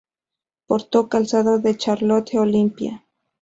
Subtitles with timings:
[0.65, 3.05] Portó calzado de Charlotte Olympia.